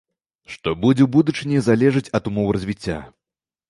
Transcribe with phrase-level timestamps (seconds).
[0.53, 2.99] Што будзе ў будучыні, залежыць ад умоў развіцця.